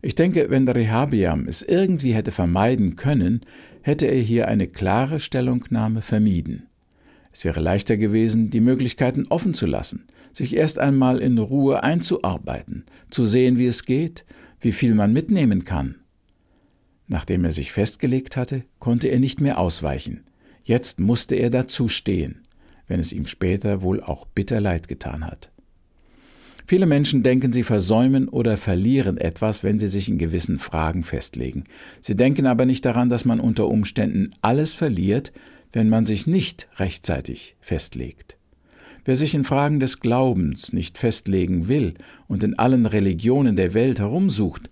Ich 0.00 0.14
denke, 0.14 0.50
wenn 0.50 0.68
Rehabiam 0.68 1.46
es 1.48 1.62
irgendwie 1.62 2.14
hätte 2.14 2.30
vermeiden 2.30 2.96
können, 2.96 3.40
hätte 3.82 4.06
er 4.06 4.20
hier 4.20 4.48
eine 4.48 4.68
klare 4.68 5.18
Stellungnahme 5.20 6.02
vermieden. 6.02 6.66
Es 7.32 7.44
wäre 7.44 7.60
leichter 7.60 7.96
gewesen, 7.96 8.50
die 8.50 8.60
Möglichkeiten 8.60 9.26
offen 9.28 9.54
zu 9.54 9.66
lassen, 9.66 10.06
sich 10.32 10.56
erst 10.56 10.78
einmal 10.78 11.18
in 11.18 11.38
Ruhe 11.38 11.82
einzuarbeiten, 11.82 12.84
zu 13.10 13.26
sehen, 13.26 13.58
wie 13.58 13.66
es 13.66 13.84
geht, 13.84 14.24
wie 14.60 14.72
viel 14.72 14.94
man 14.94 15.12
mitnehmen 15.12 15.64
kann. 15.64 15.96
Nachdem 17.06 17.44
er 17.44 17.50
sich 17.50 17.72
festgelegt 17.72 18.36
hatte, 18.36 18.64
konnte 18.78 19.08
er 19.08 19.18
nicht 19.18 19.40
mehr 19.40 19.58
ausweichen. 19.58 20.24
Jetzt 20.64 21.00
musste 21.00 21.34
er 21.36 21.50
dazu 21.50 21.88
stehen, 21.88 22.42
wenn 22.86 23.00
es 23.00 23.12
ihm 23.12 23.26
später 23.26 23.82
wohl 23.82 24.02
auch 24.02 24.26
bitter 24.26 24.60
leid 24.60 24.88
getan 24.88 25.26
hat. 25.26 25.50
Viele 26.68 26.84
Menschen 26.84 27.22
denken, 27.22 27.54
sie 27.54 27.62
versäumen 27.62 28.28
oder 28.28 28.58
verlieren 28.58 29.16
etwas, 29.16 29.62
wenn 29.62 29.78
sie 29.78 29.86
sich 29.86 30.10
in 30.10 30.18
gewissen 30.18 30.58
Fragen 30.58 31.02
festlegen. 31.02 31.64
Sie 32.02 32.14
denken 32.14 32.44
aber 32.44 32.66
nicht 32.66 32.84
daran, 32.84 33.08
dass 33.08 33.24
man 33.24 33.40
unter 33.40 33.68
Umständen 33.68 34.32
alles 34.42 34.74
verliert, 34.74 35.32
wenn 35.72 35.88
man 35.88 36.04
sich 36.04 36.26
nicht 36.26 36.68
rechtzeitig 36.76 37.56
festlegt. 37.62 38.36
Wer 39.06 39.16
sich 39.16 39.34
in 39.34 39.44
Fragen 39.44 39.80
des 39.80 40.00
Glaubens 40.00 40.74
nicht 40.74 40.98
festlegen 40.98 41.68
will 41.68 41.94
und 42.26 42.44
in 42.44 42.58
allen 42.58 42.84
Religionen 42.84 43.56
der 43.56 43.72
Welt 43.72 43.98
herumsucht, 43.98 44.68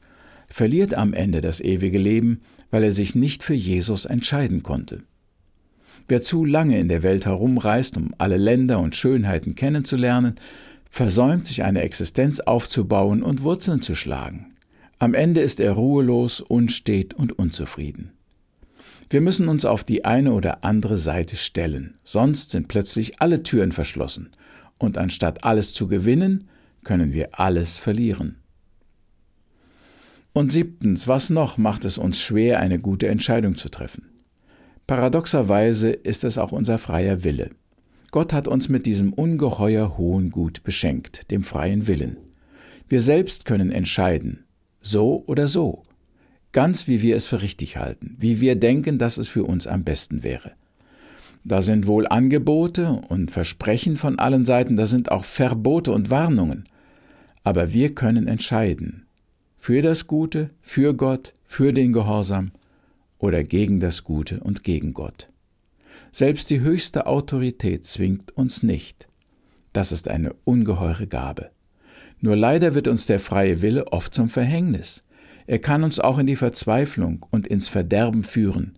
verliert 0.48 0.92
am 0.92 1.14
Ende 1.14 1.40
das 1.40 1.62
ewige 1.62 1.98
Leben, 1.98 2.42
weil 2.70 2.84
er 2.84 2.92
sich 2.92 3.14
nicht 3.14 3.42
für 3.42 3.54
Jesus 3.54 4.04
entscheiden 4.04 4.62
konnte. 4.62 5.02
Wer 6.08 6.20
zu 6.20 6.44
lange 6.44 6.78
in 6.78 6.88
der 6.88 7.02
Welt 7.02 7.24
herumreist, 7.24 7.96
um 7.96 8.14
alle 8.18 8.36
Länder 8.36 8.80
und 8.80 8.94
Schönheiten 8.94 9.54
kennenzulernen, 9.54 10.34
versäumt 10.90 11.46
sich 11.46 11.62
eine 11.62 11.82
Existenz 11.82 12.40
aufzubauen 12.40 13.22
und 13.22 13.42
Wurzeln 13.42 13.82
zu 13.82 13.94
schlagen. 13.94 14.54
Am 14.98 15.14
Ende 15.14 15.40
ist 15.40 15.60
er 15.60 15.72
ruhelos, 15.72 16.40
unstet 16.40 17.14
und 17.14 17.38
unzufrieden. 17.38 18.12
Wir 19.10 19.20
müssen 19.20 19.48
uns 19.48 19.64
auf 19.64 19.84
die 19.84 20.04
eine 20.04 20.32
oder 20.32 20.64
andere 20.64 20.96
Seite 20.96 21.36
stellen, 21.36 21.94
sonst 22.02 22.50
sind 22.50 22.66
plötzlich 22.66 23.20
alle 23.20 23.42
Türen 23.42 23.72
verschlossen, 23.72 24.30
und 24.78 24.98
anstatt 24.98 25.44
alles 25.44 25.72
zu 25.74 25.86
gewinnen, 25.86 26.48
können 26.82 27.12
wir 27.12 27.38
alles 27.38 27.78
verlieren. 27.78 28.36
Und 30.32 30.52
siebtens, 30.52 31.08
was 31.08 31.30
noch 31.30 31.56
macht 31.56 31.84
es 31.84 31.98
uns 31.98 32.20
schwer, 32.20 32.60
eine 32.60 32.78
gute 32.78 33.08
Entscheidung 33.08 33.56
zu 33.56 33.70
treffen? 33.70 34.10
Paradoxerweise 34.86 35.90
ist 35.90 36.24
es 36.24 36.36
auch 36.36 36.52
unser 36.52 36.78
freier 36.78 37.24
Wille. 37.24 37.50
Gott 38.10 38.32
hat 38.32 38.48
uns 38.48 38.68
mit 38.68 38.86
diesem 38.86 39.12
ungeheuer 39.12 39.98
hohen 39.98 40.30
Gut 40.30 40.62
beschenkt, 40.62 41.30
dem 41.30 41.42
freien 41.42 41.86
Willen. 41.86 42.16
Wir 42.88 43.00
selbst 43.00 43.44
können 43.44 43.72
entscheiden, 43.72 44.44
so 44.80 45.24
oder 45.26 45.48
so, 45.48 45.82
ganz 46.52 46.86
wie 46.86 47.02
wir 47.02 47.16
es 47.16 47.26
für 47.26 47.42
richtig 47.42 47.76
halten, 47.76 48.16
wie 48.18 48.40
wir 48.40 48.56
denken, 48.56 48.98
dass 48.98 49.18
es 49.18 49.28
für 49.28 49.44
uns 49.44 49.66
am 49.66 49.84
besten 49.84 50.22
wäre. 50.22 50.52
Da 51.44 51.62
sind 51.62 51.86
wohl 51.86 52.08
Angebote 52.08 53.00
und 53.08 53.30
Versprechen 53.30 53.96
von 53.96 54.18
allen 54.18 54.44
Seiten, 54.44 54.76
da 54.76 54.86
sind 54.86 55.12
auch 55.12 55.24
Verbote 55.24 55.92
und 55.92 56.10
Warnungen. 56.10 56.64
Aber 57.44 57.72
wir 57.72 57.94
können 57.94 58.26
entscheiden. 58.26 59.06
Für 59.58 59.80
das 59.80 60.08
Gute, 60.08 60.50
für 60.60 60.94
Gott, 60.94 61.34
für 61.46 61.72
den 61.72 61.92
Gehorsam 61.92 62.50
oder 63.18 63.44
gegen 63.44 63.78
das 63.78 64.02
Gute 64.02 64.40
und 64.40 64.64
gegen 64.64 64.92
Gott. 64.92 65.28
Selbst 66.16 66.48
die 66.48 66.60
höchste 66.60 67.06
Autorität 67.06 67.84
zwingt 67.84 68.34
uns 68.38 68.62
nicht. 68.62 69.06
Das 69.74 69.92
ist 69.92 70.08
eine 70.08 70.32
ungeheure 70.44 71.06
Gabe. 71.06 71.50
Nur 72.22 72.36
leider 72.36 72.74
wird 72.74 72.88
uns 72.88 73.04
der 73.04 73.20
freie 73.20 73.60
Wille 73.60 73.92
oft 73.92 74.14
zum 74.14 74.30
Verhängnis. 74.30 75.04
Er 75.46 75.58
kann 75.58 75.84
uns 75.84 76.00
auch 76.00 76.16
in 76.16 76.26
die 76.26 76.36
Verzweiflung 76.36 77.26
und 77.30 77.46
ins 77.46 77.68
Verderben 77.68 78.24
führen. 78.24 78.76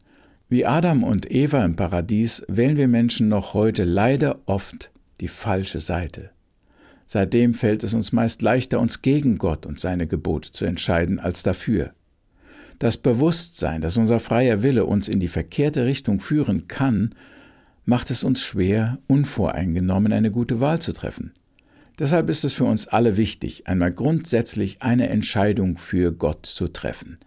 Wie 0.49 0.67
Adam 0.67 1.05
und 1.05 1.31
Eva 1.31 1.65
im 1.65 1.77
Paradies 1.77 2.45
wählen 2.49 2.77
wir 2.77 2.89
Menschen 2.89 3.29
noch 3.29 3.55
heute 3.55 3.85
leider 3.85 4.41
oft 4.47 4.91
die 5.21 5.29
falsche 5.29 5.79
Seite. 5.79 6.31
Seitdem 7.07 7.55
fällt 7.55 7.85
es 7.85 7.95
uns 7.95 8.11
meist 8.11 8.43
leichter, 8.43 8.81
uns 8.81 9.01
gegen 9.01 9.39
Gott 9.39 9.65
und 9.65 9.79
seine 9.79 10.09
Gebote 10.09 10.51
zu 10.51 10.65
entscheiden, 10.65 11.21
als 11.21 11.45
dafür. 11.45 11.93
Das 12.79 12.97
Bewusstsein, 12.97 13.81
dass 13.81 13.97
unser 13.97 14.21
freier 14.21 14.63
Wille 14.63 14.85
uns 14.85 15.09
in 15.09 15.19
die 15.19 15.29
verkehrte 15.29 15.85
Richtung 15.85 16.21
führen 16.21 16.69
kann, 16.69 17.15
macht 17.85 18.11
es 18.11 18.23
uns 18.23 18.43
schwer, 18.43 18.99
unvoreingenommen 19.09 20.13
eine 20.13 20.31
gute 20.31 20.61
Wahl 20.61 20.81
zu 20.81 20.93
treffen. 20.93 21.33
Deshalb 21.99 22.29
ist 22.29 22.45
es 22.45 22.53
für 22.53 22.65
uns 22.65 22.87
alle 22.87 23.17
wichtig, 23.17 23.67
einmal 23.67 23.91
grundsätzlich 23.91 24.83
eine 24.83 25.09
Entscheidung 25.09 25.79
für 25.79 26.13
Gott 26.13 26.47
zu 26.47 26.69
treffen. 26.69 27.19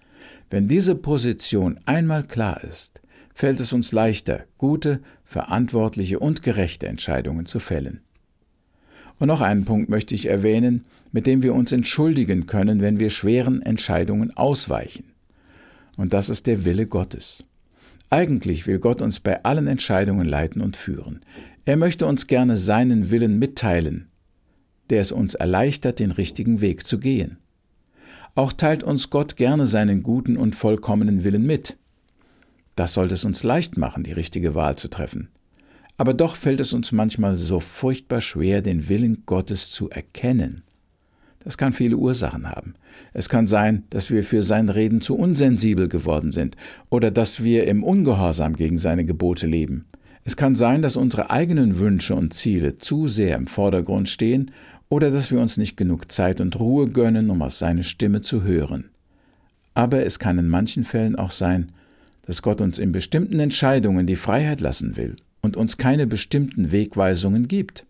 Wenn 0.50 0.70
diese 0.70 0.96
Position 0.96 1.80
einmal 1.86 2.24
klar 2.24 2.64
ist, 2.64 3.02
fällt 3.34 3.60
es 3.60 3.74
uns 3.74 3.92
leichter, 3.92 4.46
gute, 4.58 5.02
verantwortliche 5.26 6.20
und 6.20 6.44
gerechte 6.44 6.88
Entscheidungen 6.88 7.46
zu 7.46 7.60
fällen. 7.60 8.00
Und 9.20 9.28
noch 9.28 9.42
einen 9.42 9.66
Punkt 9.66 9.90
möchte 9.90 10.16
ich 10.16 10.28
erwähnen, 10.28 10.86
mit 11.12 11.26
dem 11.26 11.44
wir 11.44 11.54
uns 11.54 11.74
entschuldigen 11.74 12.48
können, 12.48 12.82
wenn 12.82 13.00
wir 13.00 13.10
schweren 13.10 13.62
Entscheidungen 13.62 14.36
ausweichen. 14.38 15.11
Und 15.98 16.14
das 16.14 16.30
ist 16.30 16.48
der 16.48 16.66
Wille 16.66 16.88
Gottes. 16.88 17.44
Eigentlich 18.10 18.68
will 18.68 18.80
Gott 18.80 19.02
uns 19.02 19.20
bei 19.20 19.44
allen 19.44 19.68
Entscheidungen 19.68 20.28
leiten 20.28 20.62
und 20.62 20.78
führen. 20.78 21.22
Er 21.66 21.78
möchte 21.78 22.06
uns 22.06 22.28
gerne 22.28 22.58
seinen 22.58 23.10
Willen 23.10 23.40
mitteilen, 23.40 24.10
der 24.90 25.02
es 25.02 25.12
uns 25.12 25.36
erleichtert, 25.36 26.00
den 26.00 26.12
richtigen 26.12 26.62
Weg 26.62 26.86
zu 26.86 27.00
gehen. 27.00 27.38
Auch 28.36 28.54
teilt 28.54 28.84
uns 28.84 29.10
Gott 29.10 29.36
gerne 29.36 29.66
seinen 29.66 30.04
guten 30.04 30.38
und 30.38 30.56
vollkommenen 30.56 31.24
Willen 31.24 31.46
mit. 31.46 31.78
Das 32.76 32.94
sollte 32.94 33.14
es 33.14 33.26
uns 33.26 33.44
leicht 33.44 33.78
machen, 33.78 34.04
die 34.04 34.14
richtige 34.14 34.56
Wahl 34.56 34.78
zu 34.78 34.88
treffen 34.88 35.30
aber 36.02 36.16
doch 36.16 36.36
fällt 36.36 36.60
es 36.60 36.74
uns 36.74 36.92
manchmal 36.92 37.38
so 37.38 37.60
furchtbar 37.60 38.22
schwer, 38.22 38.64
den 38.64 38.90
Willen 38.90 39.22
Gottes 39.28 39.70
zu 39.70 39.92
erkennen. 39.92 40.64
Das 41.44 41.58
kann 41.58 41.74
viele 41.74 41.98
Ursachen 41.98 42.48
haben. 42.48 42.76
Es 43.14 43.28
kann 43.28 43.48
sein, 43.48 43.84
dass 43.90 44.12
wir 44.12 44.24
für 44.24 44.44
sein 44.44 44.70
Reden 44.70 45.02
zu 45.02 45.16
unsensibel 45.16 45.88
geworden 45.88 46.32
sind 46.32 46.56
oder 46.90 47.10
dass 47.10 47.44
wir 47.44 47.68
im 47.68 47.84
Ungehorsam 47.84 48.56
gegen 48.56 48.78
seine 48.78 49.06
Gebote 49.06 49.48
leben. 49.48 49.86
Es 50.24 50.38
kann 50.38 50.54
sein, 50.54 50.84
dass 50.84 50.96
unsere 50.96 51.32
eigenen 51.32 51.80
Wünsche 51.80 52.14
und 52.16 52.34
Ziele 52.34 52.78
zu 52.78 53.08
sehr 53.08 53.36
im 53.38 53.48
Vordergrund 53.48 54.08
stehen 54.08 54.52
oder 54.88 55.10
dass 55.10 55.32
wir 55.32 55.40
uns 55.40 55.58
nicht 55.58 55.78
genug 55.78 56.12
Zeit 56.12 56.42
und 56.42 56.60
Ruhe 56.60 56.90
gönnen, 56.90 57.30
um 57.30 57.42
auf 57.42 57.54
seine 57.54 57.84
Stimme 57.84 58.22
zu 58.22 58.44
hören. 58.44 58.90
Aber 59.74 60.06
es 60.06 60.20
kann 60.20 60.38
in 60.38 60.48
manchen 60.48 60.84
Fällen 60.84 61.16
auch 61.16 61.32
sein, 61.32 61.72
dass 62.26 62.42
Gott 62.42 62.62
uns 62.62 62.78
in 62.78 62.92
bestimmten 62.92 63.40
Entscheidungen 63.40 64.06
die 64.06 64.16
Freiheit 64.16 64.62
lassen 64.62 64.96
will 64.96 65.16
und 65.42 65.58
uns 65.58 65.78
keine 65.78 66.06
bestimmten 66.06 66.72
Wegweisungen 66.72 67.48
gibt. 67.48 67.86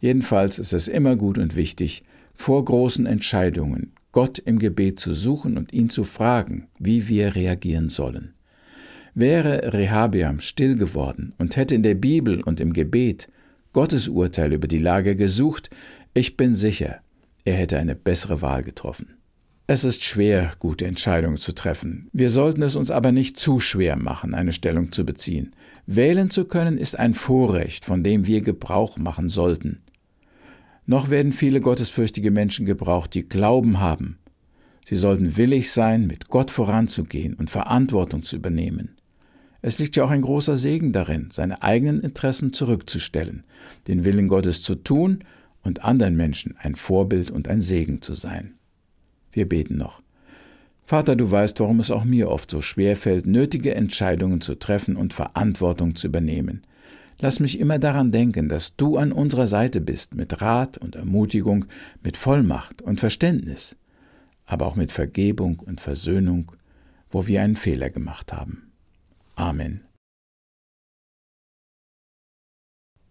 Jedenfalls 0.00 0.58
ist 0.58 0.72
es 0.72 0.86
immer 0.86 1.16
gut 1.16 1.38
und 1.38 1.56
wichtig, 1.56 2.02
vor 2.38 2.64
großen 2.64 3.04
Entscheidungen 3.04 3.92
Gott 4.12 4.38
im 4.38 4.58
Gebet 4.58 5.00
zu 5.00 5.12
suchen 5.12 5.58
und 5.58 5.72
ihn 5.72 5.90
zu 5.90 6.04
fragen, 6.04 6.68
wie 6.78 7.08
wir 7.08 7.34
reagieren 7.34 7.88
sollen. 7.88 8.32
Wäre 9.12 9.72
Rehabeam 9.74 10.40
still 10.40 10.76
geworden 10.76 11.34
und 11.38 11.56
hätte 11.56 11.74
in 11.74 11.82
der 11.82 11.96
Bibel 11.96 12.40
und 12.40 12.60
im 12.60 12.72
Gebet 12.72 13.28
Gottes 13.72 14.08
Urteil 14.08 14.52
über 14.52 14.68
die 14.68 14.78
Lage 14.78 15.16
gesucht, 15.16 15.68
ich 16.14 16.36
bin 16.36 16.54
sicher, 16.54 17.00
er 17.44 17.54
hätte 17.54 17.76
eine 17.76 17.96
bessere 17.96 18.40
Wahl 18.40 18.62
getroffen. 18.62 19.16
Es 19.66 19.84
ist 19.84 20.02
schwer, 20.04 20.52
gute 20.60 20.86
Entscheidungen 20.86 21.36
zu 21.36 21.52
treffen. 21.52 22.08
Wir 22.12 22.30
sollten 22.30 22.62
es 22.62 22.76
uns 22.76 22.90
aber 22.90 23.12
nicht 23.12 23.38
zu 23.38 23.60
schwer 23.60 23.96
machen, 23.96 24.32
eine 24.32 24.52
Stellung 24.52 24.92
zu 24.92 25.04
beziehen. 25.04 25.54
Wählen 25.86 26.30
zu 26.30 26.44
können 26.44 26.78
ist 26.78 26.98
ein 26.98 27.14
Vorrecht, 27.14 27.84
von 27.84 28.02
dem 28.02 28.26
wir 28.26 28.40
Gebrauch 28.40 28.96
machen 28.96 29.28
sollten. 29.28 29.82
Noch 30.88 31.10
werden 31.10 31.32
viele 31.32 31.60
gottesfürchtige 31.60 32.30
Menschen 32.30 32.64
gebraucht, 32.64 33.12
die 33.12 33.28
Glauben 33.28 33.78
haben. 33.78 34.16
Sie 34.86 34.96
sollten 34.96 35.36
willig 35.36 35.70
sein, 35.70 36.06
mit 36.06 36.28
Gott 36.30 36.50
voranzugehen 36.50 37.34
und 37.34 37.50
Verantwortung 37.50 38.22
zu 38.22 38.36
übernehmen. 38.36 38.96
Es 39.60 39.78
liegt 39.78 39.96
ja 39.96 40.04
auch 40.04 40.10
ein 40.10 40.22
großer 40.22 40.56
Segen 40.56 40.94
darin, 40.94 41.28
seine 41.30 41.62
eigenen 41.62 42.00
Interessen 42.00 42.54
zurückzustellen, 42.54 43.44
den 43.86 44.06
Willen 44.06 44.28
Gottes 44.28 44.62
zu 44.62 44.76
tun 44.76 45.24
und 45.62 45.84
anderen 45.84 46.16
Menschen 46.16 46.56
ein 46.56 46.74
Vorbild 46.74 47.30
und 47.30 47.48
ein 47.48 47.60
Segen 47.60 48.00
zu 48.00 48.14
sein. 48.14 48.54
Wir 49.30 49.46
beten 49.46 49.76
noch. 49.76 50.00
Vater, 50.86 51.16
du 51.16 51.30
weißt, 51.30 51.60
warum 51.60 51.80
es 51.80 51.90
auch 51.90 52.04
mir 52.04 52.30
oft 52.30 52.50
so 52.50 52.62
schwer 52.62 52.96
fällt, 52.96 53.26
nötige 53.26 53.74
Entscheidungen 53.74 54.40
zu 54.40 54.54
treffen 54.54 54.96
und 54.96 55.12
Verantwortung 55.12 55.96
zu 55.96 56.06
übernehmen. 56.06 56.62
Lass 57.20 57.40
mich 57.40 57.58
immer 57.58 57.78
daran 57.78 58.12
denken, 58.12 58.48
dass 58.48 58.76
du 58.76 58.96
an 58.96 59.12
unserer 59.12 59.46
Seite 59.46 59.80
bist, 59.80 60.14
mit 60.14 60.40
Rat 60.40 60.78
und 60.78 60.94
Ermutigung, 60.94 61.64
mit 62.02 62.16
Vollmacht 62.16 62.80
und 62.80 63.00
Verständnis, 63.00 63.76
aber 64.46 64.66
auch 64.66 64.76
mit 64.76 64.92
Vergebung 64.92 65.58
und 65.58 65.80
Versöhnung, 65.80 66.52
wo 67.10 67.26
wir 67.26 67.42
einen 67.42 67.56
Fehler 67.56 67.90
gemacht 67.90 68.32
haben. 68.32 68.70
Amen. 69.34 69.87